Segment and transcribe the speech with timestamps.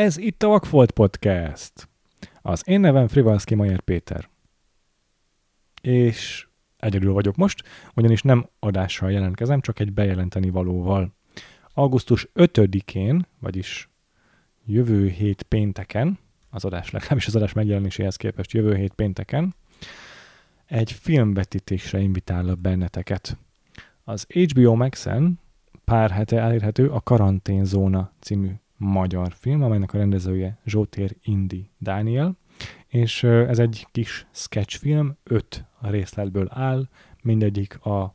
[0.00, 1.88] Ez itt a Vakfolt Podcast.
[2.42, 4.28] Az én nevem Frivalszki Majer Péter.
[5.82, 7.62] És egyedül vagyok most,
[7.94, 11.14] ugyanis nem adással jelentkezem, csak egy bejelenteni valóval.
[11.74, 13.88] Augusztus 5-én, vagyis
[14.64, 16.18] jövő hét pénteken,
[16.50, 19.54] az adás legalábbis az adás megjelenéséhez képest jövő hét pénteken,
[20.66, 23.36] egy filmvetítésre invitálok benneteket.
[24.04, 25.40] Az HBO Max-en
[25.84, 28.50] pár hete elérhető a Karanténzóna című
[28.80, 32.36] magyar film, amelynek a rendezője Zsótér Indi Dániel,
[32.86, 36.88] és ez egy kis sketchfilm, öt részletből áll,
[37.22, 38.14] mindegyik a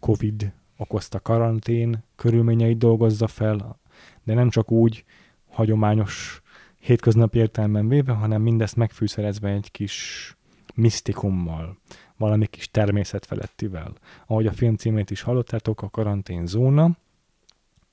[0.00, 3.80] Covid okozta karantén körülményeit dolgozza fel,
[4.24, 5.04] de nem csak úgy
[5.48, 6.42] hagyományos
[6.80, 10.36] hétköznapi értelemben véve, hanem mindezt megfűszerezve egy kis
[10.74, 11.78] misztikummal,
[12.16, 13.92] valami kis természetfelettivel.
[14.26, 16.96] Ahogy a film címét is hallottátok, a karantén zóna,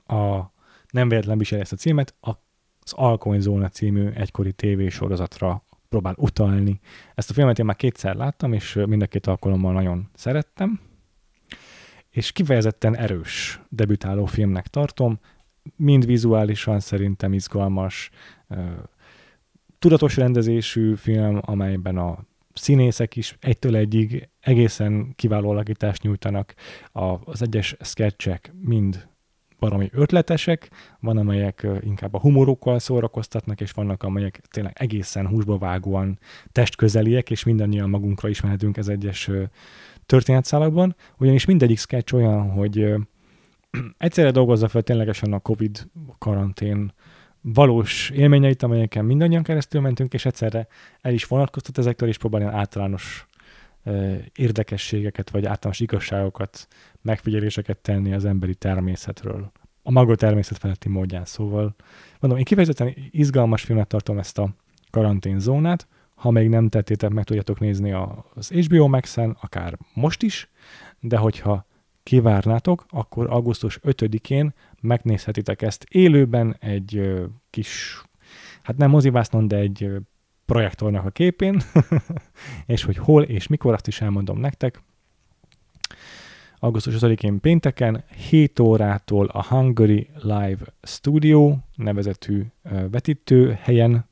[0.07, 0.53] a
[0.95, 6.79] nem véletlen viseli ezt a címet, az Alkony Zóna című egykori tévésorozatra próbál utalni.
[7.15, 10.79] Ezt a filmet én már kétszer láttam, és mind a két alkalommal nagyon szerettem,
[12.09, 15.19] és kifejezetten erős debütáló filmnek tartom,
[15.75, 18.09] mind vizuálisan szerintem izgalmas,
[19.79, 26.53] tudatos rendezésű film, amelyben a színészek is egytől egyig egészen kiváló alakítást nyújtanak,
[27.23, 29.07] az egyes sketchek mind
[29.59, 36.19] baromi ötletesek, van amelyek inkább a humorukkal szórakoztatnak, és vannak amelyek tényleg egészen húsba vágóan
[36.51, 39.29] testközeliek, és mindannyian magunkra ismerhetünk ez egyes
[40.05, 42.93] történetszálakban, ugyanis mindegyik sketch olyan, hogy
[43.97, 46.93] egyszerre dolgozza fel ténylegesen a Covid karantén
[47.41, 50.67] valós élményeit, amelyeken mindannyian keresztül mentünk, és egyszerre
[51.01, 53.27] el is vonatkoztat ezektől, és próbálja általános
[54.35, 56.67] érdekességeket, vagy általános igazságokat,
[57.01, 59.51] megfigyeléseket tenni az emberi természetről.
[59.83, 61.75] A maga természet feletti módján, szóval.
[62.19, 64.55] Mondom, én kifejezetten izgalmas filmet tartom ezt a
[64.89, 67.91] karanténzónát, ha még nem tettétek, meg tudjátok nézni
[68.33, 70.49] az HBO Max-en, akár most is,
[70.99, 71.65] de hogyha
[72.03, 78.01] kivárnátok, akkor augusztus 5-én megnézhetitek ezt élőben egy kis,
[78.61, 79.91] hát nem mozivásznon, de egy
[80.45, 81.61] projektornak a képén,
[82.65, 84.81] és hogy hol és mikor, azt is elmondom nektek.
[86.59, 92.43] Augusztus 5-én pénteken 7 órától a Hungary Live Studio nevezetű
[92.91, 94.05] vetítő helyen,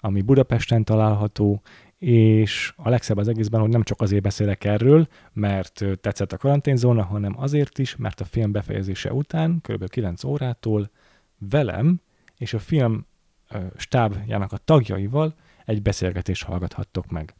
[0.00, 1.62] ami Budapesten található,
[1.98, 7.04] és a legszebb az egészben, hogy nem csak azért beszélek erről, mert tetszett a karanténzóna,
[7.04, 9.88] hanem azért is, mert a film befejezése után, kb.
[9.88, 10.90] 9 órától
[11.38, 12.00] velem
[12.38, 13.06] és a film
[13.76, 15.34] stábjának a tagjaival
[15.66, 17.34] egy beszélgetést hallgathattok meg.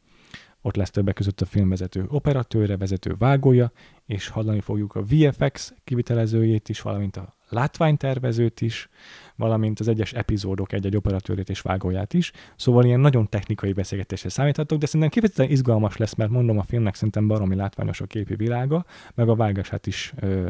[0.61, 3.71] Ott lesz többek között a filmvezető operatőre, vezető vágója,
[4.05, 8.89] és hallani fogjuk a VFX kivitelezőjét is, valamint a látványtervezőt is,
[9.35, 12.31] valamint az egyes epizódok egy-egy operatőrét és vágóját is.
[12.55, 16.95] Szóval ilyen nagyon technikai beszélgetésre számíthatok, de szerintem kifejezetten izgalmas lesz, mert mondom, a filmnek
[16.95, 18.85] szerintem baromi látványos a képi világa,
[19.15, 20.49] meg a vágását is ö,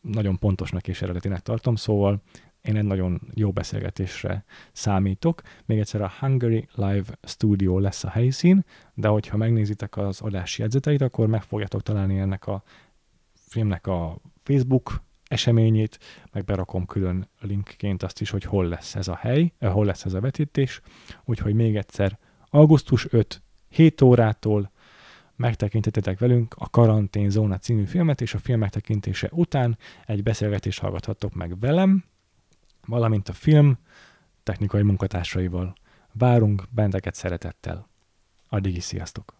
[0.00, 2.22] nagyon pontosnak és eredetinek tartom, szóval
[2.62, 5.42] én egy nagyon jó beszélgetésre számítok.
[5.64, 8.64] Még egyszer a Hungary Live Studio lesz a helyszín,
[8.94, 12.62] de hogyha megnézitek az adás jegyzeteit, akkor meg fogjátok találni ennek a
[13.34, 15.98] filmnek a Facebook eseményét,
[16.32, 20.04] meg berakom külön linkként azt is, hogy hol lesz ez a hely, eh, hol lesz
[20.04, 20.80] ez a vetítés.
[21.24, 22.18] Úgyhogy még egyszer,
[22.50, 24.70] augusztus 5, 7 órától
[25.36, 31.34] megtekintetetek velünk a Karantén Zóna című filmet, és a film megtekintése után egy beszélgetést hallgathattok
[31.34, 32.04] meg velem,
[32.88, 33.78] valamint a film
[34.42, 35.74] technikai munkatársaival.
[36.12, 37.88] Várunk benteket szeretettel.
[38.48, 39.37] Addig is sziasztok!